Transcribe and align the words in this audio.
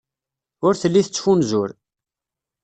Ur 0.65 0.73
telli 0.81 1.01
tettfunzur. 1.05 1.69